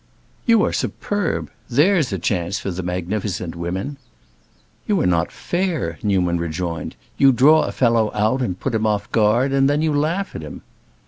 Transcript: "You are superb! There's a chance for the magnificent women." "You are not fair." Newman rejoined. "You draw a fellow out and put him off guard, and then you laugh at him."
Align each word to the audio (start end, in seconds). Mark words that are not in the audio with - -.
"You 0.47 0.63
are 0.63 0.73
superb! 0.73 1.51
There's 1.69 2.11
a 2.11 2.17
chance 2.17 2.57
for 2.57 2.71
the 2.71 2.81
magnificent 2.81 3.55
women." 3.55 3.97
"You 4.87 4.99
are 5.01 5.05
not 5.05 5.31
fair." 5.31 5.99
Newman 6.01 6.39
rejoined. 6.39 6.95
"You 7.19 7.31
draw 7.31 7.65
a 7.65 7.71
fellow 7.71 8.09
out 8.15 8.41
and 8.41 8.59
put 8.59 8.73
him 8.73 8.87
off 8.87 9.11
guard, 9.11 9.53
and 9.53 9.69
then 9.69 9.83
you 9.83 9.93
laugh 9.93 10.35
at 10.35 10.41
him." 10.41 10.63